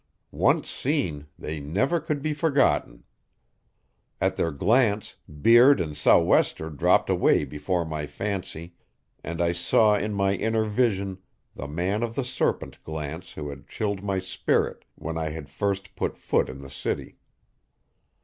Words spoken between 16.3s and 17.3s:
in the city.